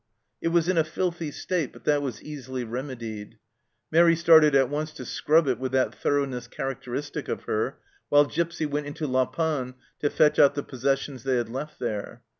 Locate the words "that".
1.83-2.01, 5.73-5.93